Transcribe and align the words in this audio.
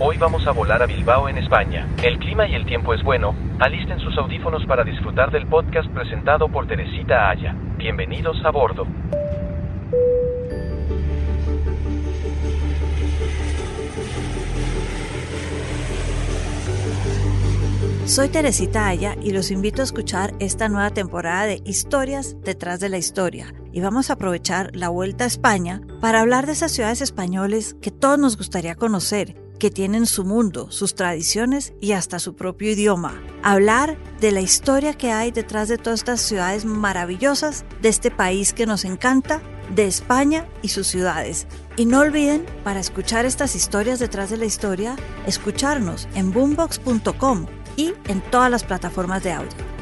Hoy 0.00 0.16
vamos 0.16 0.46
a 0.46 0.52
volar 0.52 0.80
a 0.80 0.86
Bilbao 0.86 1.28
en 1.28 1.38
España. 1.38 1.88
El 2.04 2.20
clima 2.20 2.46
y 2.46 2.54
el 2.54 2.64
tiempo 2.66 2.94
es 2.94 3.02
bueno. 3.02 3.34
Alisten 3.58 3.98
sus 3.98 4.16
audífonos 4.16 4.64
para 4.64 4.84
disfrutar 4.84 5.32
del 5.32 5.48
podcast 5.48 5.90
presentado 5.90 6.48
por 6.48 6.68
Teresita 6.68 7.28
Aya. 7.28 7.56
Bienvenidos 7.76 8.36
a 8.44 8.52
bordo. 8.52 8.86
Soy 18.06 18.28
Teresita 18.28 18.86
Aya 18.86 19.16
y 19.20 19.32
los 19.32 19.50
invito 19.50 19.82
a 19.82 19.84
escuchar 19.84 20.32
esta 20.38 20.68
nueva 20.68 20.90
temporada 20.90 21.46
de 21.46 21.60
Historias 21.64 22.36
detrás 22.44 22.78
de 22.78 22.88
la 22.88 22.98
historia. 22.98 23.52
Y 23.72 23.80
vamos 23.80 24.10
a 24.10 24.12
aprovechar 24.12 24.70
la 24.76 24.90
vuelta 24.90 25.24
a 25.24 25.26
España 25.26 25.80
para 26.00 26.20
hablar 26.20 26.46
de 26.46 26.52
esas 26.52 26.70
ciudades 26.70 27.00
españoles 27.00 27.74
que 27.82 27.90
todos 27.90 28.18
nos 28.18 28.36
gustaría 28.36 28.76
conocer, 28.76 29.47
que 29.58 29.70
tienen 29.70 30.06
su 30.06 30.24
mundo, 30.24 30.70
sus 30.70 30.94
tradiciones 30.94 31.72
y 31.80 31.92
hasta 31.92 32.18
su 32.18 32.34
propio 32.34 32.72
idioma. 32.72 33.20
Hablar 33.42 33.98
de 34.20 34.32
la 34.32 34.40
historia 34.40 34.94
que 34.94 35.12
hay 35.12 35.30
detrás 35.30 35.68
de 35.68 35.78
todas 35.78 36.00
estas 36.00 36.20
ciudades 36.20 36.64
maravillosas, 36.64 37.64
de 37.82 37.88
este 37.88 38.10
país 38.10 38.52
que 38.52 38.66
nos 38.66 38.84
encanta, 38.84 39.42
de 39.74 39.86
España 39.86 40.48
y 40.62 40.68
sus 40.68 40.86
ciudades. 40.86 41.46
Y 41.76 41.84
no 41.84 42.00
olviden, 42.00 42.46
para 42.64 42.80
escuchar 42.80 43.26
estas 43.26 43.54
historias 43.54 43.98
detrás 43.98 44.30
de 44.30 44.36
la 44.36 44.46
historia, 44.46 44.96
escucharnos 45.26 46.08
en 46.14 46.32
boombox.com 46.32 47.46
y 47.76 47.92
en 48.08 48.20
todas 48.30 48.50
las 48.50 48.64
plataformas 48.64 49.22
de 49.22 49.32
audio. 49.32 49.77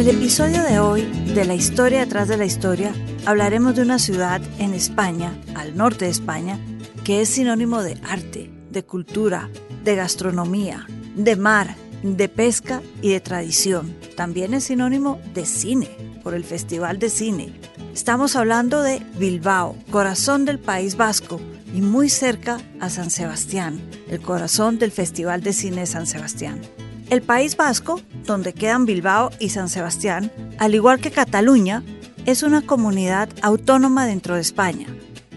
El 0.00 0.08
episodio 0.08 0.62
de 0.62 0.78
hoy 0.78 1.02
de 1.34 1.44
la 1.44 1.54
historia 1.54 2.00
detrás 2.00 2.26
de 2.26 2.38
la 2.38 2.46
historia 2.46 2.90
hablaremos 3.26 3.76
de 3.76 3.82
una 3.82 3.98
ciudad 3.98 4.40
en 4.58 4.72
España, 4.72 5.38
al 5.54 5.76
norte 5.76 6.06
de 6.06 6.10
España, 6.10 6.58
que 7.04 7.20
es 7.20 7.28
sinónimo 7.28 7.82
de 7.82 8.00
arte, 8.02 8.50
de 8.70 8.82
cultura, 8.82 9.50
de 9.84 9.96
gastronomía, 9.96 10.86
de 11.16 11.36
mar, 11.36 11.76
de 12.02 12.30
pesca 12.30 12.80
y 13.02 13.10
de 13.10 13.20
tradición. 13.20 13.94
También 14.16 14.54
es 14.54 14.64
sinónimo 14.64 15.20
de 15.34 15.44
cine, 15.44 15.90
por 16.22 16.32
el 16.32 16.44
Festival 16.44 16.98
de 16.98 17.10
Cine. 17.10 17.52
Estamos 17.92 18.36
hablando 18.36 18.82
de 18.82 19.02
Bilbao, 19.18 19.76
corazón 19.90 20.46
del 20.46 20.58
País 20.58 20.96
Vasco 20.96 21.38
y 21.74 21.82
muy 21.82 22.08
cerca 22.08 22.58
a 22.80 22.88
San 22.88 23.10
Sebastián, 23.10 23.78
el 24.08 24.22
corazón 24.22 24.78
del 24.78 24.92
Festival 24.92 25.42
de 25.42 25.52
Cine 25.52 25.80
de 25.80 25.86
San 25.86 26.06
Sebastián. 26.06 26.62
El 27.10 27.20
País 27.20 27.56
Vasco, 27.56 28.00
donde 28.24 28.52
quedan 28.52 28.86
Bilbao 28.86 29.30
y 29.38 29.50
San 29.50 29.68
Sebastián, 29.68 30.30
al 30.58 30.74
igual 30.74 31.00
que 31.00 31.10
Cataluña, 31.10 31.82
es 32.26 32.42
una 32.42 32.62
comunidad 32.62 33.28
autónoma 33.42 34.06
dentro 34.06 34.34
de 34.34 34.40
España, 34.40 34.86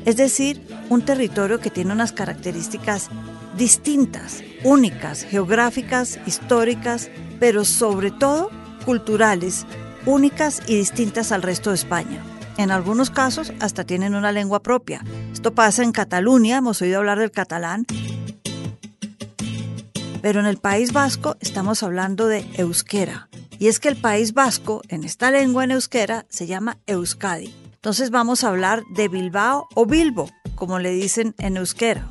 es 0.06 0.18
decir, 0.18 0.62
un 0.90 1.04
territorio 1.04 1.60
que 1.60 1.70
tiene 1.70 1.94
unas 1.94 2.12
características 2.12 3.10
distintas, 3.58 4.44
únicas, 4.64 5.24
geográficas, 5.24 6.20
históricas, 6.26 7.10
pero 7.40 7.66
sobre 7.66 8.12
todo 8.12 8.50
culturales, 8.86 9.66
únicas 10.06 10.62
y 10.68 10.76
distintas 10.76 11.32
al 11.32 11.42
resto 11.42 11.70
de 11.70 11.76
España. 11.76 12.24
En 12.58 12.72
algunos 12.72 13.10
casos 13.10 13.52
hasta 13.60 13.84
tienen 13.84 14.16
una 14.16 14.32
lengua 14.32 14.62
propia. 14.62 15.04
Esto 15.32 15.54
pasa 15.54 15.84
en 15.84 15.92
Cataluña, 15.92 16.58
hemos 16.58 16.82
oído 16.82 17.00
hablar 17.00 17.20
del 17.20 17.32
catalán, 17.32 17.86
pero 20.24 20.40
en 20.40 20.46
el 20.46 20.56
País 20.56 20.94
Vasco 20.94 21.36
estamos 21.42 21.84
hablando 21.84 22.28
de 22.28 22.50
euskera. 22.54 23.28
Y 23.60 23.68
es 23.68 23.82
que 23.82 23.90
el 23.90 23.98
País 23.98 24.34
Vasco, 24.34 24.82
en 24.88 25.04
esta 25.04 25.30
lengua 25.32 25.66
en 25.66 25.72
euskera, 25.72 26.26
se 26.30 26.48
llama 26.48 26.78
Euskadi. 26.88 27.54
Entonces 27.74 28.10
vamos 28.10 28.46
a 28.46 28.48
hablar 28.48 28.84
de 28.96 29.10
Bilbao 29.10 29.68
o 29.76 29.86
Bilbo, 29.86 30.30
como 30.56 30.80
le 30.80 30.92
dicen 30.92 31.36
en 31.40 31.58
euskera. 31.58 32.08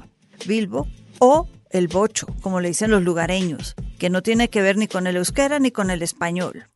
Bilbo 0.47 0.87
o 1.21 1.49
el 1.71 1.89
bocho, 1.89 2.27
como 2.43 2.61
le 2.61 2.69
dicen 2.69 2.91
los 2.91 3.03
lugareños, 3.03 3.75
que 3.99 4.11
no 4.11 4.23
tiene 4.23 4.50
que 4.50 4.61
ver 4.61 4.77
ni 4.77 4.89
con 4.89 5.06
el 5.06 5.17
euskera 5.17 5.59
ni 5.59 5.71
con 5.71 5.91
el 5.91 6.03
español. 6.03 6.67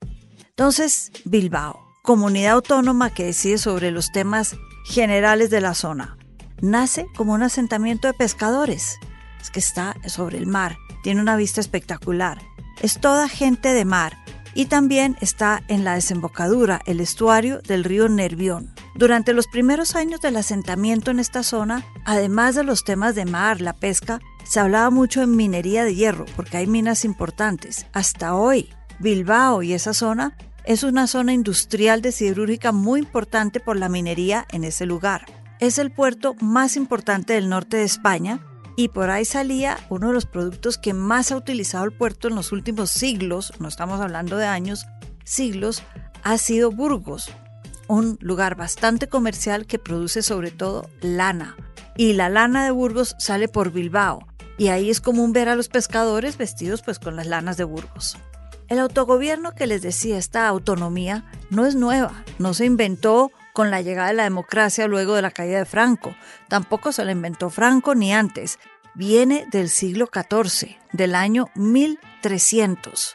Entonces, 0.48 1.12
Bilbao, 1.26 1.78
comunidad 2.02 2.54
autónoma 2.54 3.12
que 3.12 3.26
decide 3.26 3.58
sobre 3.58 3.90
los 3.90 4.10
temas 4.10 4.56
generales 4.86 5.50
de 5.50 5.60
la 5.60 5.74
zona, 5.74 6.16
nace 6.62 7.04
como 7.14 7.34
un 7.34 7.42
asentamiento 7.42 8.08
de 8.08 8.14
pescadores. 8.14 8.96
Es 9.42 9.50
que 9.50 9.60
está 9.60 9.96
sobre 10.06 10.38
el 10.38 10.46
mar, 10.46 10.78
tiene 11.06 11.20
una 11.20 11.36
vista 11.36 11.60
espectacular. 11.60 12.42
Es 12.82 13.00
toda 13.00 13.28
gente 13.28 13.72
de 13.72 13.84
mar 13.84 14.18
y 14.54 14.66
también 14.66 15.16
está 15.20 15.62
en 15.68 15.84
la 15.84 15.94
desembocadura, 15.94 16.80
el 16.84 16.98
estuario 16.98 17.60
del 17.60 17.84
río 17.84 18.08
Nervión. 18.08 18.74
Durante 18.96 19.32
los 19.32 19.46
primeros 19.46 19.94
años 19.94 20.20
del 20.20 20.36
asentamiento 20.36 21.12
en 21.12 21.20
esta 21.20 21.44
zona, 21.44 21.84
además 22.04 22.56
de 22.56 22.64
los 22.64 22.82
temas 22.82 23.14
de 23.14 23.24
mar, 23.24 23.60
la 23.60 23.72
pesca, 23.72 24.18
se 24.42 24.58
hablaba 24.58 24.90
mucho 24.90 25.22
en 25.22 25.36
minería 25.36 25.84
de 25.84 25.94
hierro, 25.94 26.24
porque 26.34 26.56
hay 26.56 26.66
minas 26.66 27.04
importantes. 27.04 27.86
Hasta 27.92 28.34
hoy, 28.34 28.70
Bilbao 28.98 29.62
y 29.62 29.74
esa 29.74 29.94
zona 29.94 30.36
es 30.64 30.82
una 30.82 31.06
zona 31.06 31.32
industrial 31.32 32.02
de 32.02 32.10
siderúrgica 32.10 32.72
muy 32.72 32.98
importante 32.98 33.60
por 33.60 33.76
la 33.76 33.88
minería 33.88 34.44
en 34.50 34.64
ese 34.64 34.86
lugar. 34.86 35.24
Es 35.60 35.78
el 35.78 35.92
puerto 35.92 36.34
más 36.40 36.76
importante 36.76 37.34
del 37.34 37.48
norte 37.48 37.76
de 37.76 37.84
España 37.84 38.40
y 38.76 38.88
por 38.88 39.10
ahí 39.10 39.24
salía 39.24 39.78
uno 39.88 40.08
de 40.08 40.12
los 40.12 40.26
productos 40.26 40.76
que 40.76 40.92
más 40.92 41.32
ha 41.32 41.36
utilizado 41.36 41.84
el 41.84 41.92
puerto 41.92 42.28
en 42.28 42.34
los 42.34 42.52
últimos 42.52 42.90
siglos, 42.90 43.54
no 43.58 43.68
estamos 43.68 44.00
hablando 44.00 44.36
de 44.36 44.46
años, 44.46 44.86
siglos, 45.24 45.82
ha 46.22 46.36
sido 46.38 46.70
Burgos, 46.70 47.30
un 47.88 48.18
lugar 48.20 48.54
bastante 48.54 49.08
comercial 49.08 49.66
que 49.66 49.78
produce 49.78 50.22
sobre 50.22 50.50
todo 50.50 50.90
lana. 51.00 51.56
Y 51.96 52.12
la 52.12 52.28
lana 52.28 52.64
de 52.64 52.70
Burgos 52.70 53.16
sale 53.18 53.48
por 53.48 53.72
Bilbao, 53.72 54.26
y 54.58 54.68
ahí 54.68 54.90
es 54.90 55.00
común 55.00 55.32
ver 55.32 55.48
a 55.48 55.56
los 55.56 55.68
pescadores 55.68 56.36
vestidos 56.36 56.82
pues 56.82 56.98
con 56.98 57.16
las 57.16 57.26
lanas 57.26 57.56
de 57.56 57.64
Burgos. 57.64 58.18
El 58.68 58.80
autogobierno 58.80 59.52
que 59.52 59.66
les 59.66 59.80
decía, 59.80 60.18
esta 60.18 60.48
autonomía, 60.48 61.24
no 61.50 61.64
es 61.64 61.76
nueva, 61.76 62.24
no 62.38 62.52
se 62.52 62.66
inventó 62.66 63.30
con 63.56 63.70
la 63.70 63.80
llegada 63.80 64.08
de 64.08 64.14
la 64.14 64.24
democracia 64.24 64.86
luego 64.86 65.14
de 65.14 65.22
la 65.22 65.30
caída 65.30 65.56
de 65.56 65.64
Franco. 65.64 66.14
Tampoco 66.46 66.92
se 66.92 67.06
la 67.06 67.12
inventó 67.12 67.48
Franco 67.48 67.94
ni 67.94 68.12
antes. 68.12 68.58
Viene 68.94 69.46
del 69.50 69.70
siglo 69.70 70.10
XIV, 70.12 70.76
del 70.92 71.14
año 71.14 71.48
1300, 71.54 73.14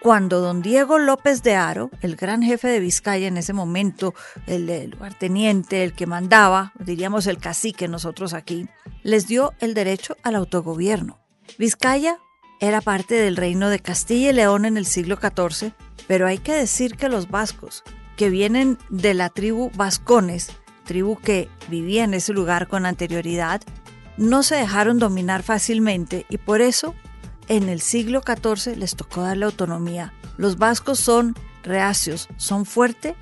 cuando 0.00 0.40
don 0.40 0.62
Diego 0.62 1.00
López 1.00 1.42
de 1.42 1.56
Haro, 1.56 1.90
el 2.02 2.14
gran 2.14 2.40
jefe 2.40 2.68
de 2.68 2.78
Vizcaya 2.78 3.26
en 3.26 3.36
ese 3.36 3.52
momento, 3.52 4.14
el, 4.46 4.90
lugarteniente, 4.90 5.82
el 5.82 5.92
que 5.92 6.06
mandaba, 6.06 6.72
diríamos 6.78 7.26
el 7.26 7.38
cacique 7.38 7.88
nosotros 7.88 8.32
aquí, 8.32 8.68
les 9.02 9.26
dio 9.26 9.54
el 9.58 9.74
derecho 9.74 10.16
al 10.22 10.36
autogobierno. 10.36 11.18
Vizcaya 11.58 12.18
era 12.60 12.80
parte 12.80 13.16
del 13.16 13.36
reino 13.36 13.68
de 13.68 13.80
Castilla 13.80 14.30
y 14.30 14.34
León 14.34 14.66
en 14.66 14.76
el 14.76 14.86
siglo 14.86 15.16
XIV, 15.16 15.72
pero 16.06 16.28
hay 16.28 16.38
que 16.38 16.52
decir 16.52 16.96
que 16.96 17.08
los 17.08 17.28
vascos, 17.28 17.82
que 18.20 18.28
vienen 18.28 18.76
de 18.90 19.14
la 19.14 19.30
tribu 19.30 19.70
Vascones, 19.74 20.52
tribu 20.84 21.16
que 21.16 21.48
vivía 21.70 22.04
en 22.04 22.12
ese 22.12 22.34
lugar 22.34 22.68
con 22.68 22.84
anterioridad, 22.84 23.62
no 24.18 24.42
se 24.42 24.56
dejaron 24.56 24.98
dominar 24.98 25.42
fácilmente 25.42 26.26
y 26.28 26.36
por 26.36 26.60
eso 26.60 26.94
en 27.48 27.70
el 27.70 27.80
siglo 27.80 28.20
XIV 28.20 28.76
les 28.76 28.94
tocó 28.94 29.22
darle 29.22 29.46
autonomía. 29.46 30.12
Los 30.36 30.58
vascos 30.58 31.00
son 31.00 31.34
reacios, 31.62 32.28
son 32.36 32.66
fuertes 32.66 33.14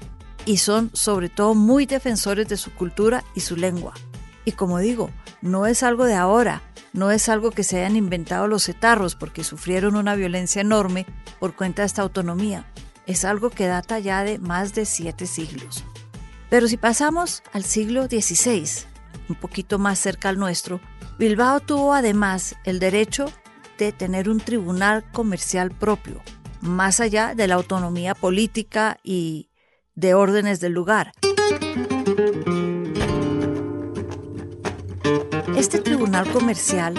y 0.47 0.57
son 0.57 0.91
sobre 0.95 1.29
todo 1.29 1.55
muy 1.55 1.87
defensores 1.87 2.49
de 2.49 2.57
su 2.57 2.75
cultura 2.75 3.23
y 3.37 3.41
su 3.43 3.55
lengua. 3.55 3.95
Y 4.45 4.51
como 4.51 4.81
digo, 4.81 5.11
no 5.43 5.67
es 5.67 5.85
algo 5.85 6.07
de 6.07 6.17
ahora, 6.17 6.61
no 6.93 7.13
es 7.13 7.29
algo 7.29 7.53
que 7.53 7.63
se 7.63 7.79
hayan 7.79 7.95
inventado 7.95 8.49
los 8.49 8.69
etarros 8.69 9.15
porque 9.15 9.45
sufrieron 9.45 9.95
una 9.95 10.17
violencia 10.17 10.61
enorme 10.61 11.07
por 11.39 11.55
cuenta 11.55 11.83
de 11.83 11.87
esta 11.87 12.03
autonomía 12.03 12.67
es 13.09 13.25
algo 13.25 13.51
que 13.51 13.67
data 13.67 13.99
ya 13.99 14.23
de 14.23 14.39
más 14.39 14.75
de 14.75 14.85
siete 14.85 15.27
siglos. 15.27 15.83
Pero 16.51 16.69
si 16.69 16.77
pasamos 16.77 17.43
al 17.53 17.65
siglo 17.65 18.05
XVI, 18.05 18.69
un 19.29 19.37
poquito 19.37 19.79
más 19.79 19.99
cerca 19.99 20.29
al 20.29 20.39
nuestro, 20.39 20.81
Bilbao 21.19 21.61
tuvo 21.61 21.95
además 21.95 22.55
el 22.65 22.79
derecho 22.79 23.33
de 23.79 23.93
tener 23.93 24.29
un 24.29 24.41
tribunal 24.41 25.05
comercial 25.11 25.71
propio, 25.71 26.21
más 26.61 27.01
allá 27.01 27.35
de 27.35 27.49
la 27.49 27.55
autonomía 27.55 28.15
política 28.15 28.99
y 29.03 29.49
de 29.95 30.15
órdenes 30.15 30.61
del 30.61 30.73
lugar. 30.73 31.13
Este 35.57 35.79
tribunal 35.79 36.31
comercial 36.31 36.95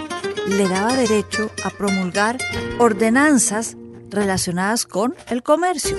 le 0.48 0.68
daba 0.68 0.96
derecho 0.96 1.52
a 1.64 1.70
promulgar 1.70 2.40
ordenanzas 2.80 3.78
relacionadas 4.10 4.86
con 4.86 5.16
el 5.30 5.44
comercio. 5.44 5.98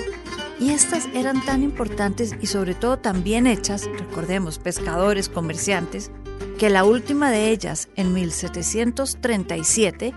Y 0.59 0.71
estas 0.71 1.07
eran 1.13 1.43
tan 1.43 1.63
importantes 1.63 2.35
y 2.39 2.47
sobre 2.47 2.75
todo 2.75 2.97
tan 2.97 3.23
bien 3.23 3.47
hechas, 3.47 3.89
recordemos, 3.97 4.59
pescadores, 4.59 5.27
comerciantes, 5.27 6.11
que 6.59 6.69
la 6.69 6.83
última 6.83 7.31
de 7.31 7.49
ellas, 7.49 7.89
en 7.95 8.13
1737, 8.13 10.13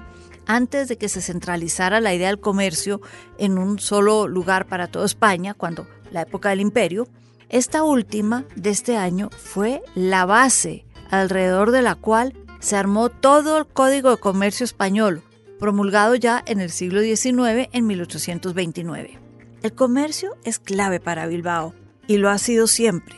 antes 0.47 0.89
de 0.89 0.99
que 0.99 1.09
se 1.09 1.23
centralizara 1.23 2.01
la 2.01 2.13
idea 2.13 2.29
del 2.29 2.41
comercio 2.41 3.01
en 3.39 3.57
un 3.57 3.79
solo 3.79 4.29
lugar 4.29 4.67
para 4.67 4.89
toda 4.89 5.07
España, 5.07 5.55
cuando 5.55 5.87
la 6.11 6.23
época 6.23 6.51
del 6.51 6.61
imperio, 6.61 7.09
esta 7.49 7.83
última 7.83 8.45
de 8.57 8.71
este 8.71 8.97
año 8.97 9.31
fue 9.31 9.83
la 9.95 10.27
base 10.27 10.85
alrededor 11.11 11.71
de 11.71 11.83
la 11.83 11.95
cual 11.95 12.35
se 12.61 12.77
armó 12.77 13.09
todo 13.09 13.59
el 13.59 13.67
Código 13.67 14.11
de 14.11 14.17
Comercio 14.17 14.65
Español, 14.65 15.23
promulgado 15.59 16.15
ya 16.15 16.43
en 16.47 16.61
el 16.61 16.71
siglo 16.71 17.01
XIX, 17.01 17.69
en 17.73 17.87
1829. 17.87 19.19
El 19.63 19.73
comercio 19.73 20.37
es 20.45 20.59
clave 20.59 21.01
para 21.01 21.27
Bilbao 21.27 21.75
y 22.07 22.19
lo 22.19 22.31
ha 22.31 22.39
sido 22.39 22.67
siempre. 22.67 23.17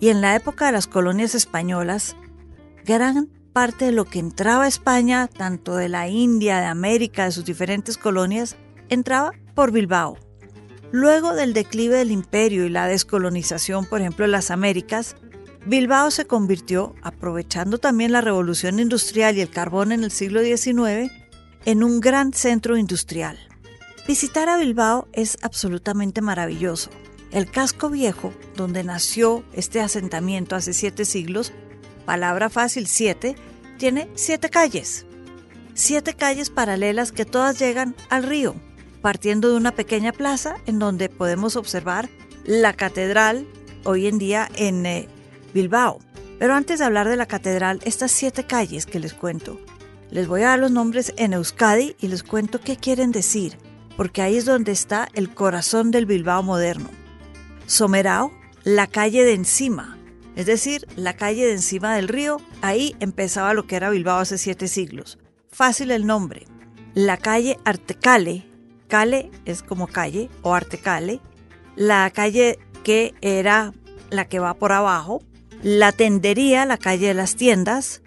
Y 0.00 0.08
en 0.08 0.20
la 0.20 0.34
época 0.34 0.66
de 0.66 0.72
las 0.72 0.86
colonias 0.86 1.34
españolas, 1.34 2.16
gran 2.84 3.28
parte 3.52 3.86
de 3.86 3.92
lo 3.92 4.06
que 4.06 4.18
entraba 4.18 4.64
a 4.64 4.68
España, 4.68 5.28
tanto 5.28 5.76
de 5.76 5.88
la 5.88 6.08
India, 6.08 6.60
de 6.60 6.66
América, 6.66 7.24
de 7.24 7.32
sus 7.32 7.44
diferentes 7.44 7.98
colonias, 7.98 8.56
entraba 8.88 9.32
por 9.54 9.70
Bilbao. 9.70 10.18
Luego 10.90 11.34
del 11.34 11.54
declive 11.54 11.96
del 11.96 12.10
imperio 12.10 12.66
y 12.66 12.68
la 12.68 12.86
descolonización, 12.86 13.86
por 13.86 14.00
ejemplo, 14.00 14.24
de 14.24 14.32
las 14.32 14.50
Américas, 14.50 15.16
Bilbao 15.64 16.10
se 16.10 16.26
convirtió, 16.26 16.94
aprovechando 17.02 17.78
también 17.78 18.12
la 18.12 18.20
revolución 18.20 18.80
industrial 18.80 19.36
y 19.36 19.42
el 19.42 19.50
carbón 19.50 19.92
en 19.92 20.04
el 20.04 20.10
siglo 20.10 20.42
XIX, 20.42 21.12
en 21.64 21.82
un 21.82 22.00
gran 22.00 22.32
centro 22.32 22.76
industrial. 22.76 23.38
Visitar 24.06 24.48
a 24.48 24.56
Bilbao 24.56 25.08
es 25.12 25.38
absolutamente 25.42 26.20
maravilloso. 26.20 26.90
El 27.30 27.50
casco 27.50 27.88
viejo, 27.88 28.32
donde 28.56 28.84
nació 28.84 29.44
este 29.52 29.80
asentamiento 29.80 30.56
hace 30.56 30.72
siete 30.72 31.04
siglos, 31.04 31.52
palabra 32.04 32.50
fácil 32.50 32.86
siete, 32.86 33.36
tiene 33.78 34.08
siete 34.14 34.50
calles. 34.50 35.06
Siete 35.74 36.14
calles 36.14 36.50
paralelas 36.50 37.12
que 37.12 37.24
todas 37.24 37.58
llegan 37.58 37.94
al 38.10 38.24
río, 38.24 38.54
partiendo 39.00 39.50
de 39.50 39.56
una 39.56 39.72
pequeña 39.72 40.12
plaza 40.12 40.56
en 40.66 40.78
donde 40.78 41.08
podemos 41.08 41.56
observar 41.56 42.10
la 42.44 42.74
catedral, 42.74 43.46
hoy 43.84 44.08
en 44.08 44.18
día 44.18 44.48
en 44.56 44.84
eh, 44.84 45.08
Bilbao. 45.54 46.00
Pero 46.38 46.54
antes 46.54 46.80
de 46.80 46.84
hablar 46.84 47.08
de 47.08 47.16
la 47.16 47.26
catedral, 47.26 47.80
estas 47.84 48.10
siete 48.10 48.44
calles 48.44 48.84
que 48.84 48.98
les 48.98 49.14
cuento, 49.14 49.60
les 50.12 50.28
voy 50.28 50.42
a 50.42 50.48
dar 50.48 50.58
los 50.58 50.70
nombres 50.70 51.14
en 51.16 51.32
Euskadi 51.32 51.96
y 51.98 52.08
les 52.08 52.22
cuento 52.22 52.60
qué 52.60 52.76
quieren 52.76 53.12
decir, 53.12 53.56
porque 53.96 54.20
ahí 54.20 54.36
es 54.36 54.44
donde 54.44 54.70
está 54.70 55.08
el 55.14 55.32
corazón 55.32 55.90
del 55.90 56.04
Bilbao 56.04 56.42
moderno. 56.42 56.90
Somerao, 57.66 58.30
la 58.62 58.86
calle 58.86 59.24
de 59.24 59.32
encima, 59.32 59.96
es 60.36 60.44
decir, 60.44 60.86
la 60.96 61.16
calle 61.16 61.46
de 61.46 61.52
encima 61.52 61.96
del 61.96 62.08
río, 62.08 62.42
ahí 62.60 62.94
empezaba 63.00 63.54
lo 63.54 63.66
que 63.66 63.76
era 63.76 63.88
Bilbao 63.88 64.18
hace 64.18 64.36
siete 64.36 64.68
siglos. 64.68 65.18
Fácil 65.50 65.90
el 65.90 66.06
nombre. 66.06 66.46
La 66.92 67.16
calle 67.16 67.58
Artecale, 67.64 68.46
Cale 68.88 69.30
es 69.46 69.62
como 69.62 69.86
calle 69.86 70.28
o 70.42 70.54
Artecale, 70.54 71.20
la 71.74 72.10
calle 72.10 72.58
que 72.84 73.14
era 73.22 73.72
la 74.10 74.26
que 74.26 74.40
va 74.40 74.52
por 74.52 74.72
abajo, 74.72 75.22
la 75.62 75.92
tendería, 75.92 76.66
la 76.66 76.76
calle 76.76 77.08
de 77.08 77.14
las 77.14 77.34
tiendas, 77.34 78.01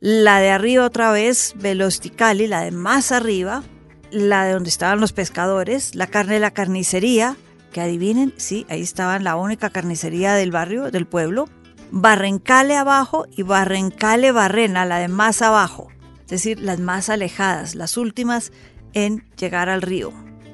la 0.00 0.40
de 0.40 0.50
arriba 0.50 0.86
otra 0.86 1.12
vez, 1.12 1.52
Velosticali, 1.56 2.46
la 2.46 2.62
de 2.62 2.70
más 2.70 3.12
arriba, 3.12 3.62
la 4.10 4.44
de 4.44 4.54
donde 4.54 4.70
estaban 4.70 5.00
los 5.00 5.12
pescadores, 5.12 5.94
la 5.94 6.06
carne 6.06 6.34
de 6.34 6.40
la 6.40 6.52
carnicería, 6.52 7.36
que 7.70 7.82
adivinen, 7.82 8.34
sí, 8.36 8.66
ahí 8.68 8.80
estaban 8.80 9.22
la 9.22 9.36
única 9.36 9.70
carnicería 9.70 10.34
del 10.34 10.50
barrio, 10.50 10.90
del 10.90 11.06
pueblo, 11.06 11.48
Barrencale 11.92 12.76
abajo 12.76 13.26
y 13.30 13.42
Barrencale 13.42 14.32
Barrena, 14.32 14.86
la 14.86 14.98
de 14.98 15.08
más 15.08 15.42
abajo, 15.42 15.88
es 16.22 16.28
decir, 16.28 16.60
las 16.60 16.78
más 16.78 17.10
alejadas, 17.10 17.74
las 17.74 17.96
últimas 17.96 18.52
en 18.94 19.28
llegar 19.36 19.68
al 19.68 19.82
río. 19.82 20.12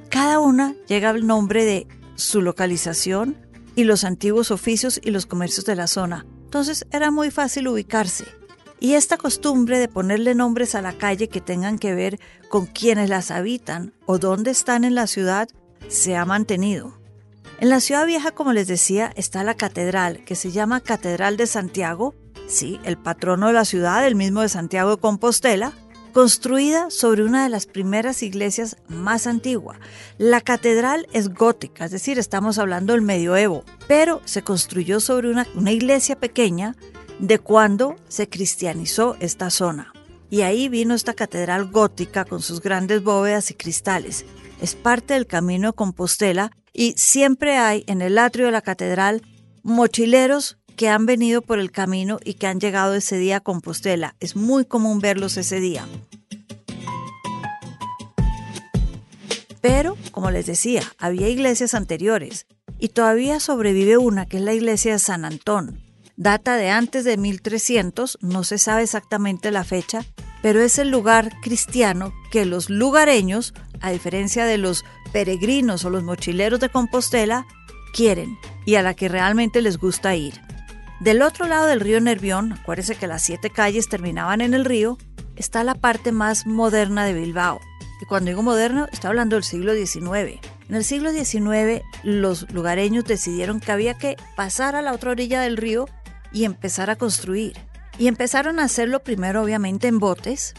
Cada 0.09 0.41
una 0.41 0.75
llega 0.89 1.11
al 1.11 1.27
nombre 1.27 1.65
de 1.65 1.87
su 2.15 2.41
localización 2.41 3.37
y 3.75 3.85
los 3.85 4.05
antiguos 4.05 4.51
oficios 4.51 4.99
y 5.03 5.11
los 5.11 5.27
comercios 5.27 5.67
de 5.67 5.77
la 5.77 5.87
zona. 5.87 6.25
Entonces 6.45 6.87
era 6.91 7.11
muy 7.11 7.31
fácil 7.31 7.69
ubicarse. 7.69 8.25
Y 8.79 8.95
esta 8.95 9.17
costumbre 9.17 9.79
de 9.79 9.89
ponerle 9.89 10.35
nombres 10.35 10.75
a 10.75 10.83
la 10.83 10.93
calle 10.93 11.29
que 11.29 11.41
tengan 11.41 11.79
que 11.79 11.95
ver 11.95 12.21
con 12.49 12.67
quienes 12.67 13.09
las 13.09 13.31
habitan 13.31 13.93
o 14.05 14.19
dónde 14.19 14.51
están 14.51 14.85
en 14.85 14.95
la 14.95 15.07
ciudad 15.07 15.49
se 15.89 16.17
ha 16.17 16.25
mantenido. 16.25 16.99
En 17.59 17.71
la 17.71 17.81
ciudad 17.81 18.05
vieja, 18.05 18.33
como 18.33 18.53
les 18.53 18.67
decía, 18.67 19.11
está 19.17 19.43
la 19.43 19.55
catedral, 19.55 20.23
que 20.25 20.35
se 20.35 20.51
llama 20.51 20.83
Catedral 20.83 21.39
de 21.39 21.47
Santiago, 21.47 22.15
sí, 22.47 22.79
el 22.85 22.99
patrono 22.99 23.47
de 23.47 23.55
la 23.55 23.65
ciudad, 23.65 24.07
el 24.07 24.15
mismo 24.15 24.43
de 24.43 24.51
Santiago 24.51 24.91
de 24.91 25.01
Compostela, 25.01 25.73
construida 26.13 26.91
sobre 26.91 27.25
una 27.25 27.45
de 27.45 27.51
las 27.51 27.67
primeras 27.67 28.23
iglesias 28.23 28.77
más 28.89 29.27
antiguas. 29.27 29.79
La 30.19 30.41
catedral 30.41 31.07
es 31.13 31.33
gótica, 31.33 31.87
es 31.87 31.91
decir, 31.91 32.19
estamos 32.19 32.59
hablando 32.59 32.93
del 32.93 33.03
medioevo, 33.03 33.65
pero 33.87 34.21
se 34.25 34.43
construyó 34.43 35.01
sobre 35.01 35.31
una, 35.31 35.47
una 35.55 35.73
iglesia 35.73 36.17
pequeña 36.17 36.75
de 37.19 37.39
cuando 37.39 37.97
se 38.09 38.29
cristianizó 38.29 39.17
esta 39.21 39.51
zona. 39.51 39.93
Y 40.29 40.43
ahí 40.43 40.69
vino 40.69 40.95
esta 40.95 41.15
catedral 41.15 41.71
gótica 41.71 42.25
con 42.25 42.43
sus 42.43 42.61
grandes 42.61 43.03
bóvedas 43.03 43.51
y 43.51 43.55
cristales. 43.55 44.25
Es 44.61 44.75
parte 44.75 45.15
del 45.15 45.27
camino 45.27 45.69
de 45.69 45.77
Compostela 45.77 46.51
y 46.73 46.95
siempre 46.97 47.57
hay 47.57 47.85
en 47.87 48.03
el 48.03 48.19
atrio 48.19 48.47
de 48.47 48.53
la 48.53 48.63
catedral 48.63 49.23
mochileros 49.63 50.59
que 50.77 50.89
han 50.89 51.07
venido 51.07 51.43
por 51.43 51.59
el 51.59 51.71
camino 51.71 52.19
y 52.23 52.35
que 52.35 52.47
han 52.47 52.61
llegado 52.61 52.95
ese 52.95 53.17
día 53.17 53.39
a 53.39 53.41
Compostela. 53.41 54.15
Es 54.21 54.37
muy 54.37 54.65
común 54.65 54.99
verlos 54.99 55.37
ese 55.37 55.61
día. 55.61 55.87
Pero, 59.61 59.97
como 60.13 60.31
les 60.31 60.47
decía, 60.47 60.83
había 60.99 61.29
iglesias 61.29 61.75
anteriores 61.75 62.47
y 62.79 62.91
todavía 62.91 63.41
sobrevive 63.41 63.97
una 63.97 64.27
que 64.27 64.37
es 64.37 64.43
la 64.43 64.53
iglesia 64.53 64.93
de 64.93 64.99
San 64.99 65.25
Antón. 65.25 65.86
Data 66.19 66.57
de 66.57 66.71
antes 66.71 67.05
de 67.05 67.19
1300, 67.19 68.19
no 68.23 68.43
se 68.43 68.57
sabe 68.57 68.83
exactamente 68.83 69.51
la 69.51 69.65
fecha, 69.65 70.03
pero 70.41 70.63
es 70.63 70.79
el 70.79 70.89
lugar 70.89 71.31
cristiano 71.43 72.15
que 72.31 72.47
los 72.47 72.71
lugareños, 72.71 73.53
a 73.83 73.91
diferencia 73.91 74.47
de 74.47 74.57
los 74.57 74.83
peregrinos 75.13 75.85
o 75.85 75.91
los 75.91 76.05
mochileros 76.05 76.59
de 76.59 76.71
Compostela, 76.71 77.47
quieren 77.93 78.39
y 78.65 78.77
a 78.77 78.83
la 78.83 78.95
que 78.95 79.09
realmente 79.09 79.61
les 79.61 79.77
gusta 79.77 80.17
ir. 80.17 80.41
Del 81.01 81.21
otro 81.21 81.47
lado 81.47 81.67
del 81.67 81.81
río 81.81 82.01
Nervión, 82.01 82.55
acuérdense 82.55 82.95
que 82.95 83.07
las 83.07 83.23
siete 83.23 83.51
calles 83.51 83.91
terminaban 83.91 84.41
en 84.41 84.55
el 84.55 84.65
río, 84.65 84.97
está 85.37 85.65
la 85.65 85.75
parte 85.75 86.13
más 86.13 86.47
moderna 86.47 87.05
de 87.05 87.13
Bilbao. 87.13 87.61
Y 88.01 88.07
cuando 88.07 88.31
digo 88.31 88.43
moderno, 88.43 88.89
estoy 88.91 89.09
hablando 89.09 89.37
del 89.37 89.45
siglo 89.45 89.75
XIX. 89.75 90.41
En 90.69 90.75
el 90.75 90.85
siglo 90.85 91.13
XIX, 91.13 91.83
los 92.03 92.51
lugareños 92.51 93.05
decidieron 93.05 93.61
que 93.61 93.73
había 93.73 93.99
que 93.99 94.17
pasar 94.35 94.77
a 94.77 94.83
la 94.83 94.95
otra 94.95 95.11
orilla 95.11 95.43
del 95.43 95.59
río 95.59 95.87
y 96.37 96.45
empezar 96.45 96.91
a 96.91 96.97
construir. 96.97 97.57
Y 97.99 98.09
empezaron 98.09 98.61
a 98.61 98.65
hacerlo 98.65 99.03
primero, 99.03 99.43
obviamente, 99.43 99.89
en 99.89 99.99
botes, 99.99 100.53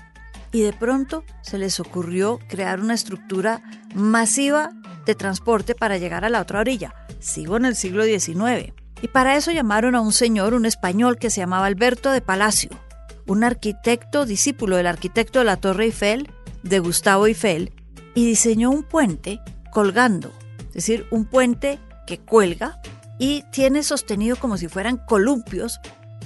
y 0.52 0.62
de 0.62 0.74
pronto 0.74 1.24
se 1.42 1.60
les 1.60 1.80
ocurrió 1.80 2.40
crear 2.50 2.80
una 2.80 2.96
estructura 2.96 3.62
masiva 3.94 4.72
de 5.06 5.14
transporte 5.14 5.76
para 5.76 6.00
llegar 6.00 6.26
a 6.26 6.30
la 6.30 6.42
otra 6.42 6.62
orilla. 6.62 6.96
Sigo 7.20 7.58
en 7.58 7.66
el 7.66 7.76
siglo 7.76 8.06
XIX. 8.06 8.74
Y 9.04 9.10
para 9.10 9.36
eso 9.36 9.52
llamaron 9.52 9.94
a 9.94 10.02
un 10.02 10.14
señor, 10.14 10.56
un 10.56 10.66
español 10.66 11.20
que 11.20 11.30
se 11.30 11.42
llamaba 11.42 11.68
Alberto 11.68 12.12
de 12.12 12.22
Palacio, 12.22 12.72
un 13.28 13.44
arquitecto, 13.44 14.26
discípulo 14.26 14.78
del 14.78 14.88
arquitecto 14.88 15.38
de 15.38 15.46
la 15.46 15.58
Torre 15.58 15.84
Eiffel, 15.84 16.32
de 16.64 16.80
Gustavo 16.80 17.28
Eiffel, 17.28 17.72
y 18.16 18.26
diseñó 18.26 18.72
un 18.72 18.82
puente 18.82 19.42
colgando, 19.72 20.32
es 20.70 20.74
decir, 20.74 21.06
un 21.12 21.26
puente 21.26 21.78
que 22.08 22.18
cuelga 22.18 22.82
y 23.20 23.44
tiene 23.52 23.84
sostenido 23.84 24.36
como 24.36 24.58
si 24.58 24.68
fueran 24.68 24.98
columpios, 24.98 25.80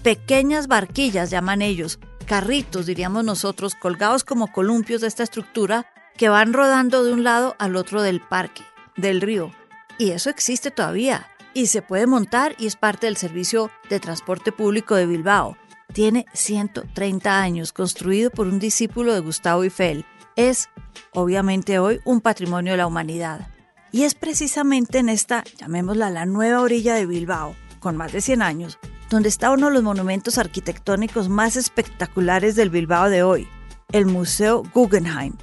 pequeñas 0.04 0.68
barquillas 0.68 1.30
llaman 1.30 1.62
ellos, 1.62 2.00
carritos 2.26 2.86
diríamos 2.86 3.24
nosotros, 3.24 3.76
colgados 3.76 4.24
como 4.24 4.52
columpios 4.52 5.02
de 5.02 5.08
esta 5.08 5.24
estructura 5.24 5.86
que 6.18 6.30
van 6.30 6.54
rodando 6.54 7.04
de 7.04 7.14
un 7.14 7.24
lado 7.24 7.56
al 7.60 7.76
otro 7.76 8.02
del 8.02 8.22
parque, 8.22 8.64
del 8.96 9.22
río. 9.22 9.52
Y 9.98 10.12
eso 10.12 10.30
existe 10.30 10.72
todavía 10.72 11.28
y 11.54 11.68
se 11.68 11.82
puede 11.82 12.08
montar 12.08 12.56
y 12.58 12.68
es 12.68 12.76
parte 12.76 13.08
del 13.08 13.18
servicio 13.18 13.70
de 13.90 14.00
transporte 14.00 14.52
público 14.52 14.96
de 14.96 15.06
Bilbao. 15.06 15.58
tiene 15.94 16.26
130 16.32 17.42
años, 17.42 17.74
construido 17.74 18.32
por 18.32 18.48
un 18.48 18.60
discípulo 18.60 19.14
de 19.14 19.20
Gustavo 19.20 19.64
Eiffel. 19.64 20.06
Es, 20.38 20.70
obviamente 21.12 21.80
hoy, 21.80 22.00
un 22.06 22.22
patrimonio 22.22 22.72
de 22.72 22.78
la 22.78 22.88
humanidad. 22.88 23.51
Y 23.92 24.04
es 24.04 24.16
precisamente 24.16 25.00
en 25.00 25.10
esta, 25.10 25.44
llamémosla 25.58 26.10
la 26.10 26.26
nueva 26.26 26.62
orilla 26.62 26.96
de 26.96 27.06
Bilbao, 27.06 27.56
con 27.80 27.98
más 27.98 28.14
de 28.14 28.22
100 28.22 28.42
años, 28.42 28.80
donde 29.10 29.28
está 29.28 29.52
uno 29.52 29.68
de 29.68 29.74
los 29.74 29.84
monumentos 29.84 30.38
arquitectónicos 30.38 31.28
más 31.28 31.58
espectaculares 31.58 32.56
del 32.56 32.70
Bilbao 32.70 33.10
de 33.10 33.24
hoy, 33.24 33.48
el 33.92 34.06
Museo 34.06 34.64
Guggenheim. 34.74 35.34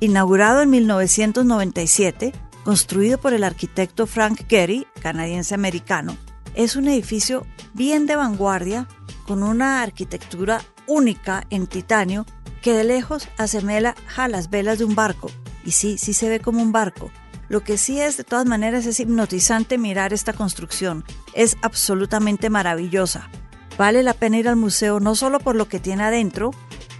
Inaugurado 0.00 0.60
en 0.60 0.70
1997, 0.70 2.32
construido 2.64 3.18
por 3.18 3.32
el 3.32 3.42
arquitecto 3.42 4.06
Frank 4.06 4.42
Gehry, 4.48 4.86
canadiense-americano, 5.00 6.16
es 6.54 6.76
un 6.76 6.88
edificio 6.88 7.46
bien 7.72 8.06
de 8.06 8.16
vanguardia, 8.16 8.86
con 9.26 9.42
una 9.42 9.82
arquitectura 9.82 10.60
única 10.86 11.46
en 11.48 11.66
titanio 11.66 12.26
que 12.60 12.74
de 12.74 12.84
lejos 12.84 13.28
asemeja 13.38 13.94
a 14.16 14.28
las 14.28 14.50
velas 14.50 14.78
de 14.78 14.84
un 14.84 14.94
barco. 14.94 15.30
Y 15.64 15.70
sí, 15.70 15.96
sí 15.96 16.12
se 16.12 16.28
ve 16.28 16.40
como 16.40 16.62
un 16.62 16.72
barco, 16.72 17.10
lo 17.48 17.62
que 17.62 17.78
sí 17.78 18.00
es, 18.00 18.16
de 18.16 18.24
todas 18.24 18.46
maneras, 18.46 18.86
es 18.86 19.00
hipnotizante 19.00 19.78
mirar 19.78 20.12
esta 20.12 20.32
construcción. 20.32 21.04
Es 21.34 21.56
absolutamente 21.62 22.50
maravillosa. 22.50 23.28
Vale 23.76 24.02
la 24.02 24.14
pena 24.14 24.38
ir 24.38 24.48
al 24.48 24.56
museo 24.56 25.00
no 25.00 25.14
solo 25.14 25.40
por 25.40 25.56
lo 25.56 25.68
que 25.68 25.80
tiene 25.80 26.04
adentro, 26.04 26.52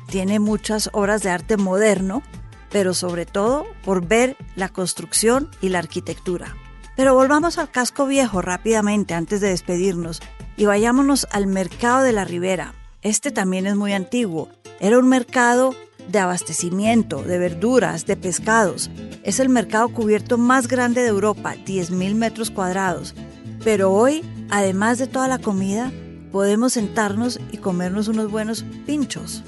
tiene 0.08 0.40
muchas 0.40 0.90
obras 0.92 1.22
de 1.22 1.30
arte 1.30 1.56
moderno, 1.56 2.22
pero 2.70 2.94
sobre 2.94 3.26
todo 3.26 3.66
por 3.84 4.06
ver 4.06 4.36
la 4.56 4.68
construcción 4.68 5.50
y 5.60 5.68
la 5.68 5.78
arquitectura. 5.78 6.56
Pero 6.96 7.14
volvamos 7.14 7.58
al 7.58 7.70
casco 7.70 8.06
viejo 8.06 8.42
rápidamente 8.42 9.14
antes 9.14 9.40
de 9.40 9.48
despedirnos 9.48 10.20
y 10.56 10.66
vayámonos 10.66 11.26
al 11.30 11.46
mercado 11.46 12.02
de 12.02 12.12
la 12.12 12.24
Ribera. 12.24 12.74
Este 13.02 13.30
también 13.30 13.66
es 13.66 13.76
muy 13.76 13.92
antiguo. 13.92 14.48
Era 14.80 14.98
un 14.98 15.08
mercado 15.08 15.74
de 16.08 16.18
abastecimiento, 16.18 17.22
de 17.22 17.38
verduras, 17.38 18.06
de 18.06 18.16
pescados. 18.16 18.90
Es 19.24 19.40
el 19.40 19.48
mercado 19.48 19.88
cubierto 19.88 20.36
más 20.36 20.68
grande 20.68 21.02
de 21.02 21.08
Europa, 21.08 21.54
10.000 21.56 22.14
metros 22.14 22.50
cuadrados. 22.50 23.14
Pero 23.64 23.90
hoy, 23.90 24.22
además 24.50 24.98
de 24.98 25.06
toda 25.06 25.28
la 25.28 25.38
comida, 25.38 25.90
podemos 26.30 26.74
sentarnos 26.74 27.40
y 27.50 27.56
comernos 27.56 28.08
unos 28.08 28.30
buenos 28.30 28.64
pinchos. 28.86 29.42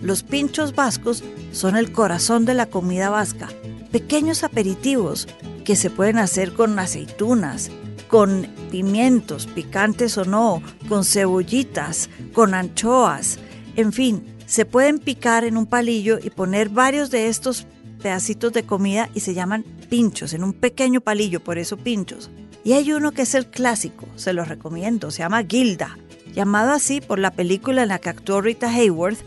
Los 0.00 0.22
pinchos 0.22 0.74
vascos 0.74 1.22
son 1.52 1.76
el 1.76 1.92
corazón 1.92 2.46
de 2.46 2.54
la 2.54 2.66
comida 2.66 3.10
vasca, 3.10 3.48
pequeños 3.92 4.42
aperitivos 4.42 5.28
que 5.64 5.76
se 5.76 5.90
pueden 5.90 6.16
hacer 6.16 6.54
con 6.54 6.78
aceitunas, 6.78 7.70
con 8.08 8.48
pimientos, 8.70 9.46
picantes 9.46 10.16
o 10.16 10.24
no, 10.24 10.62
con 10.88 11.04
cebollitas, 11.04 12.08
con 12.32 12.54
anchoas, 12.54 13.38
en 13.76 13.92
fin, 13.92 14.24
se 14.46 14.64
pueden 14.64 14.98
picar 14.98 15.44
en 15.44 15.56
un 15.56 15.66
palillo 15.66 16.18
y 16.22 16.30
poner 16.30 16.70
varios 16.70 17.10
de 17.10 17.28
estos 17.28 17.66
pedacitos 18.02 18.52
de 18.52 18.64
comida 18.64 19.08
y 19.14 19.20
se 19.20 19.34
llaman 19.34 19.64
pinchos, 19.88 20.32
en 20.32 20.44
un 20.44 20.52
pequeño 20.52 21.00
palillo, 21.00 21.40
por 21.40 21.58
eso 21.58 21.76
pinchos. 21.76 22.30
Y 22.64 22.72
hay 22.72 22.92
uno 22.92 23.12
que 23.12 23.22
es 23.22 23.34
el 23.34 23.46
clásico, 23.46 24.06
se 24.16 24.32
los 24.32 24.48
recomiendo, 24.48 25.10
se 25.10 25.20
llama 25.20 25.44
Gilda, 25.44 25.98
llamado 26.32 26.72
así 26.72 27.00
por 27.00 27.18
la 27.18 27.30
película 27.30 27.82
en 27.82 27.88
la 27.88 27.98
que 27.98 28.10
actuó 28.10 28.40
Rita 28.40 28.68
Hayworth 28.68 29.18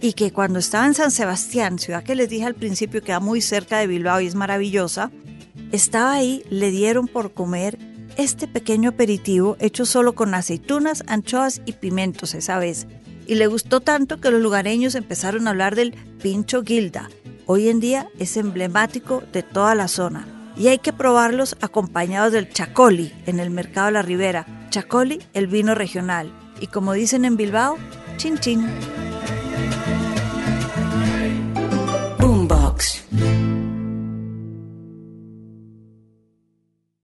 y 0.00 0.14
que 0.14 0.32
cuando 0.32 0.58
estaba 0.58 0.86
en 0.86 0.94
San 0.94 1.10
Sebastián, 1.10 1.78
ciudad 1.78 2.02
que 2.02 2.14
les 2.14 2.28
dije 2.28 2.44
al 2.44 2.54
principio 2.54 3.00
que 3.00 3.06
queda 3.06 3.20
muy 3.20 3.40
cerca 3.40 3.78
de 3.78 3.86
Bilbao 3.86 4.20
y 4.20 4.26
es 4.26 4.34
maravillosa, 4.34 5.10
estaba 5.72 6.12
ahí, 6.12 6.42
le 6.50 6.70
dieron 6.70 7.06
por 7.06 7.32
comer 7.32 7.78
este 8.16 8.48
pequeño 8.48 8.90
aperitivo 8.90 9.56
hecho 9.60 9.86
solo 9.86 10.14
con 10.14 10.34
aceitunas, 10.34 11.04
anchoas 11.06 11.62
y 11.64 11.72
pimientos 11.72 12.34
esa 12.34 12.58
vez 12.58 12.86
y 13.30 13.36
le 13.36 13.46
gustó 13.46 13.80
tanto 13.80 14.20
que 14.20 14.32
los 14.32 14.42
lugareños 14.42 14.96
empezaron 14.96 15.46
a 15.46 15.50
hablar 15.50 15.76
del 15.76 15.92
pincho 16.20 16.64
Gilda 16.64 17.08
hoy 17.52 17.68
en 17.68 17.80
día 17.80 18.08
es 18.20 18.36
emblemático 18.36 19.24
de 19.32 19.42
toda 19.42 19.74
la 19.74 19.88
zona. 19.88 20.24
Y 20.56 20.68
hay 20.68 20.78
que 20.78 20.92
probarlos 20.92 21.56
acompañados 21.60 22.32
del 22.32 22.48
chacoli 22.48 23.12
en 23.26 23.40
el 23.40 23.50
mercado 23.50 23.86
de 23.86 23.92
la 23.92 24.02
Ribera. 24.02 24.68
Chacoli, 24.70 25.20
el 25.32 25.48
vino 25.48 25.74
regional. 25.74 26.32
Y 26.60 26.68
como 26.68 26.92
dicen 26.92 27.24
en 27.24 27.36
Bilbao, 27.36 27.76
chin 28.18 28.38
chin. 28.38 28.68
Boombox. 32.20 33.39